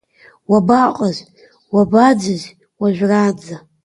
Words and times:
Уабаҟаз, 0.51 1.17
уабаӡыз 1.73 2.41
уажәраанӡа? 2.81 3.57